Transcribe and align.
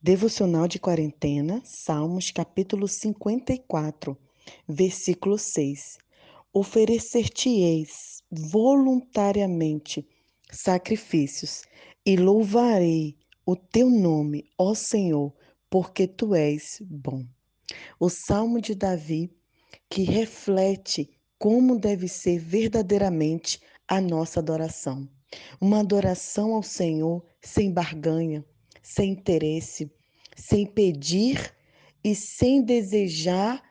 Devocional 0.00 0.68
de 0.68 0.78
Quarentena, 0.78 1.60
Salmos, 1.64 2.30
capítulo 2.30 2.86
54, 2.86 4.16
versículo 4.68 5.36
6. 5.36 5.98
Oferecer-te-eis 6.52 8.22
voluntariamente 8.30 10.06
sacrifícios 10.52 11.64
e 12.06 12.16
louvarei 12.16 13.16
o 13.44 13.56
teu 13.56 13.90
nome, 13.90 14.48
ó 14.56 14.72
Senhor, 14.72 15.34
porque 15.68 16.06
tu 16.06 16.32
és 16.32 16.80
bom. 16.80 17.26
O 17.98 18.08
Salmo 18.08 18.60
de 18.60 18.76
Davi, 18.76 19.32
que 19.90 20.04
reflete 20.04 21.10
como 21.40 21.76
deve 21.76 22.06
ser 22.06 22.38
verdadeiramente 22.38 23.60
a 23.88 24.00
nossa 24.00 24.38
adoração. 24.38 25.08
Uma 25.60 25.80
adoração 25.80 26.54
ao 26.54 26.62
Senhor 26.62 27.26
sem 27.40 27.72
barganha, 27.72 28.44
sem 28.88 29.10
interesse, 29.10 29.92
sem 30.34 30.64
pedir 30.64 31.54
e 32.02 32.14
sem 32.14 32.62
desejar 32.62 33.62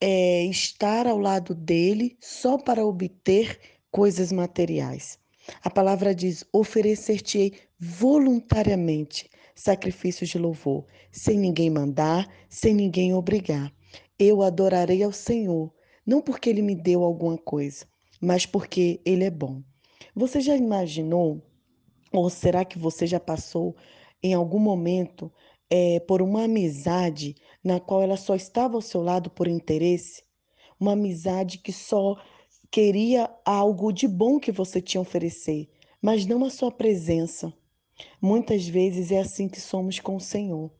é, 0.00 0.44
estar 0.46 1.06
ao 1.06 1.18
lado 1.18 1.54
dele 1.54 2.16
só 2.18 2.56
para 2.56 2.86
obter 2.86 3.60
coisas 3.90 4.32
materiais. 4.32 5.18
A 5.62 5.68
palavra 5.68 6.14
diz: 6.14 6.46
oferecer-te-ei 6.50 7.52
voluntariamente 7.78 9.28
sacrifícios 9.54 10.30
de 10.30 10.38
louvor, 10.38 10.86
sem 11.12 11.38
ninguém 11.38 11.68
mandar, 11.68 12.26
sem 12.48 12.72
ninguém 12.74 13.12
obrigar. 13.12 13.70
Eu 14.18 14.42
adorarei 14.42 15.02
ao 15.02 15.12
Senhor, 15.12 15.70
não 16.06 16.22
porque 16.22 16.48
ele 16.48 16.62
me 16.62 16.74
deu 16.74 17.04
alguma 17.04 17.36
coisa, 17.36 17.86
mas 18.18 18.46
porque 18.46 18.98
ele 19.04 19.24
é 19.24 19.30
bom. 19.30 19.62
Você 20.14 20.40
já 20.40 20.56
imaginou, 20.56 21.42
ou 22.10 22.30
será 22.30 22.64
que 22.64 22.78
você 22.78 23.06
já 23.06 23.20
passou 23.20 23.76
em 24.22 24.34
algum 24.34 24.58
momento 24.58 25.32
é, 25.70 26.00
por 26.00 26.22
uma 26.22 26.44
amizade 26.44 27.34
na 27.62 27.78
qual 27.80 28.02
ela 28.02 28.16
só 28.16 28.34
estava 28.34 28.74
ao 28.76 28.82
seu 28.82 29.02
lado 29.02 29.30
por 29.30 29.46
interesse? 29.46 30.22
Uma 30.80 30.92
amizade 30.92 31.58
que 31.58 31.72
só 31.72 32.16
queria 32.70 33.30
algo 33.44 33.92
de 33.92 34.06
bom 34.06 34.38
que 34.38 34.52
você 34.52 34.80
tinha 34.80 35.00
a 35.00 35.02
oferecer, 35.02 35.68
mas 36.00 36.26
não 36.26 36.44
a 36.44 36.50
sua 36.50 36.70
presença. 36.70 37.52
Muitas 38.20 38.66
vezes 38.66 39.10
é 39.10 39.18
assim 39.18 39.48
que 39.48 39.60
somos 39.60 39.98
com 39.98 40.16
o 40.16 40.20
Senhor. 40.20 40.70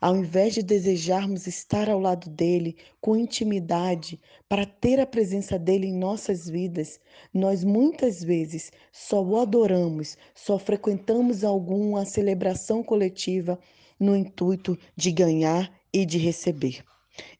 Ao 0.00 0.16
invés 0.16 0.54
de 0.54 0.62
desejarmos 0.62 1.46
estar 1.46 1.88
ao 1.88 2.00
lado 2.00 2.30
dele 2.30 2.76
com 3.00 3.16
intimidade, 3.16 4.20
para 4.48 4.64
ter 4.64 5.00
a 5.00 5.06
presença 5.06 5.58
dele 5.58 5.86
em 5.86 5.96
nossas 5.96 6.48
vidas, 6.48 7.00
nós 7.32 7.64
muitas 7.64 8.22
vezes 8.22 8.70
só 8.92 9.22
o 9.22 9.38
adoramos, 9.38 10.16
só 10.34 10.58
frequentamos 10.58 11.44
alguma 11.44 12.04
celebração 12.04 12.82
coletiva 12.82 13.58
no 13.98 14.16
intuito 14.16 14.78
de 14.94 15.10
ganhar 15.10 15.72
e 15.92 16.04
de 16.04 16.18
receber. 16.18 16.84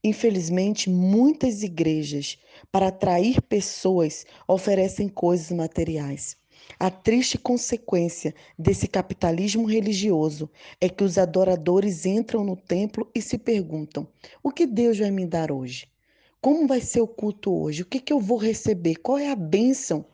Infelizmente, 0.03 0.89
muitas 0.89 1.63
igrejas, 1.63 2.39
para 2.73 2.89
atrair 2.89 3.43
pessoas, 3.43 4.25
oferecem 4.49 5.09
coisas 5.09 5.51
materiais. 5.51 6.37
A 6.79 6.91
triste 6.91 7.39
consequência 7.39 8.35
desse 8.59 8.89
capitalismo 8.89 9.67
religioso 9.67 10.51
é 10.81 10.89
que 10.89 11.05
os 11.05 11.17
adoradores 11.17 12.05
entram 12.05 12.45
no 12.45 12.57
templo 12.57 13.11
e 13.15 13.23
se 13.23 13.39
perguntam: 13.39 14.07
o 14.43 14.51
que 14.51 14.67
Deus 14.67 14.99
vai 14.99 15.11
me 15.11 15.27
dar 15.27 15.53
hoje? 15.53 15.89
Como 16.41 16.67
vai 16.67 16.81
ser 16.81 17.01
o 17.01 17.09
culto 17.09 17.55
hoje? 17.55 17.83
O 17.83 17.87
que, 17.87 18.01
que 18.01 18.13
eu 18.13 18.21
vou 18.21 18.37
receber? 18.37 18.97
Qual 18.97 19.17
é 19.17 19.31
a 19.31 19.37
bênção 19.37 20.05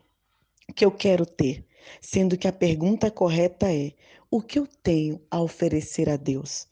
que 0.75 0.85
eu 0.85 0.91
quero 0.91 1.25
ter? 1.25 1.65
Sendo 1.99 2.37
que 2.37 2.47
a 2.47 2.53
pergunta 2.53 3.11
correta 3.11 3.73
é: 3.73 3.91
o 4.31 4.41
que 4.41 4.57
eu 4.57 4.65
tenho 4.65 5.19
a 5.29 5.41
oferecer 5.41 6.09
a 6.09 6.15
Deus? 6.15 6.67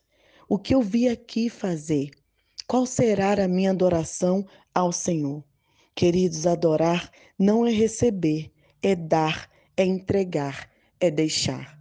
O 0.48 0.58
que 0.58 0.74
eu 0.74 0.82
vi 0.82 1.10
aqui 1.10 1.50
fazer? 1.50 2.12
Qual 2.66 2.86
será 2.86 3.34
a 3.34 3.48
minha 3.48 3.72
adoração 3.72 4.46
ao 4.74 4.92
Senhor? 4.92 5.44
Queridos, 5.94 6.48
adorar 6.48 7.12
não 7.38 7.68
é 7.68 7.72
receber, 7.72 8.50
é 8.82 8.96
dar 8.96 9.51
é 9.78 9.84
entregar, 9.86 10.70
é 11.00 11.10
deixar. 11.10 11.80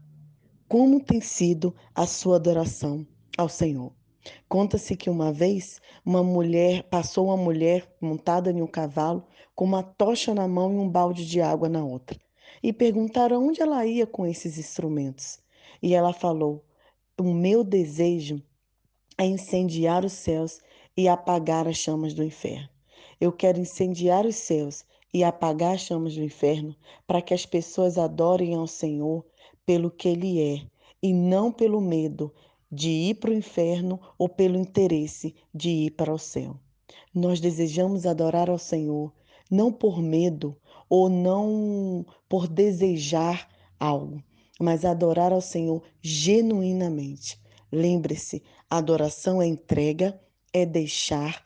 Como 0.69 1.01
tem 1.01 1.21
sido 1.21 1.75
a 1.95 2.07
sua 2.07 2.37
adoração 2.37 3.07
ao 3.37 3.49
Senhor? 3.49 3.93
Conta-se 4.49 4.97
que 4.97 5.11
uma 5.11 5.33
vez 5.33 5.81
uma 6.05 6.23
mulher 6.23 6.85
passou 6.85 7.27
uma 7.27 7.37
mulher 7.37 7.91
montada 8.01 8.51
em 8.51 8.63
um 8.63 8.67
cavalo 8.67 9.27
com 9.55 9.65
uma 9.65 9.83
tocha 9.83 10.35
na 10.35 10.47
mão 10.47 10.73
e 10.73 10.77
um 10.77 10.89
balde 10.89 11.27
de 11.27 11.41
água 11.41 11.69
na 11.69 11.85
outra. 11.85 12.19
E 12.63 12.73
perguntaram 12.73 13.47
onde 13.47 13.63
ela 13.63 13.85
ia 13.87 14.07
com 14.07 14.27
esses 14.27 14.59
instrumentos. 14.59 15.41
E 15.83 15.95
ela 15.95 16.13
falou: 16.13 16.65
O 17.19 17.33
meu 17.33 17.65
desejo 17.65 18.43
é 19.19 19.25
incendiar 19.25 20.05
os 20.05 20.13
céus 20.13 20.61
e 20.97 21.09
apagar 21.09 21.67
as 21.67 21.77
chamas 21.77 22.15
do 22.15 22.23
inferno. 22.23 22.69
Eu 23.21 23.33
quero 23.33 23.59
incendiar 23.59 24.27
os 24.27 24.37
céus 24.37 24.85
e 25.13 25.25
apagar 25.25 25.75
as 25.75 25.83
chamas 25.83 26.15
do 26.15 26.23
inferno, 26.23 26.75
para 27.07 27.21
que 27.21 27.35
as 27.35 27.45
pessoas 27.45 27.99
adorem 27.99 28.55
ao 28.55 28.67
Senhor 28.67 29.25
pelo 29.67 29.91
que 29.91 30.09
Ele 30.09 30.41
é 30.41 30.67
e 31.03 31.13
não 31.13 31.51
pelo 31.51 31.81
medo 31.81 32.33
de 32.71 32.89
ir 32.89 33.15
para 33.15 33.31
o 33.31 33.35
inferno 33.35 34.01
ou 34.17 34.29
pelo 34.29 34.57
interesse 34.57 35.35
de 35.53 35.71
ir 35.71 35.91
para 35.93 36.13
o 36.13 36.19
céu. 36.19 36.57
Nós 37.13 37.41
desejamos 37.41 38.07
adorar 38.07 38.49
ao 38.49 38.59
Senhor 38.59 39.13
não 39.51 39.73
por 39.73 40.01
medo 40.01 40.57
ou 40.89 41.09
não 41.09 42.07
por 42.29 42.47
desejar 42.47 43.49
algo, 43.79 44.23
mas 44.61 44.85
adorar 44.85 45.33
ao 45.33 45.41
Senhor 45.41 45.83
genuinamente. 46.01 47.41
Lembre-se, 47.73 48.43
adoração 48.69 49.43
é 49.43 49.47
entrega, 49.47 50.21
é 50.53 50.65
deixar, 50.65 51.45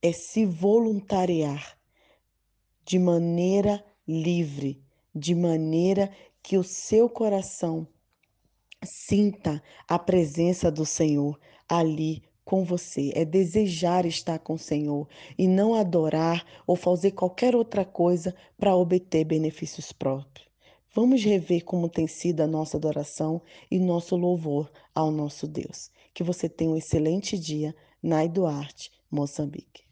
é 0.00 0.12
se 0.12 0.44
voluntariar 0.44 1.78
de 2.84 2.98
maneira 2.98 3.84
livre, 4.06 4.82
de 5.14 5.34
maneira 5.34 6.10
que 6.42 6.58
o 6.58 6.64
seu 6.64 7.08
coração 7.08 7.86
sinta 8.84 9.62
a 9.86 9.98
presença 9.98 10.70
do 10.70 10.84
Senhor 10.84 11.38
ali 11.68 12.22
com 12.44 12.64
você, 12.64 13.12
é 13.14 13.24
desejar 13.24 14.04
estar 14.04 14.38
com 14.38 14.54
o 14.54 14.58
Senhor 14.58 15.08
e 15.38 15.46
não 15.46 15.74
adorar 15.74 16.44
ou 16.66 16.74
fazer 16.74 17.12
qualquer 17.12 17.54
outra 17.54 17.84
coisa 17.84 18.34
para 18.58 18.76
obter 18.76 19.24
benefícios 19.24 19.92
próprios. 19.92 20.48
Vamos 20.94 21.24
rever 21.24 21.64
como 21.64 21.88
tem 21.88 22.06
sido 22.06 22.42
a 22.42 22.46
nossa 22.46 22.76
adoração 22.76 23.40
e 23.70 23.78
nosso 23.78 24.16
louvor 24.16 24.70
ao 24.94 25.10
nosso 25.10 25.46
Deus. 25.46 25.90
Que 26.12 26.22
você 26.22 26.48
tenha 26.48 26.70
um 26.70 26.76
excelente 26.76 27.38
dia. 27.38 27.74
Nai 28.02 28.28
Duarte, 28.28 28.90
Moçambique. 29.10 29.84